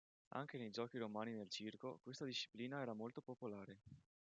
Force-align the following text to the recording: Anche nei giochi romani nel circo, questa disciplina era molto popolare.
Anche 0.29 0.57
nei 0.57 0.71
giochi 0.71 0.97
romani 0.97 1.31
nel 1.33 1.47
circo, 1.47 1.99
questa 2.01 2.25
disciplina 2.25 2.81
era 2.81 2.93
molto 2.93 3.21
popolare. 3.21 3.81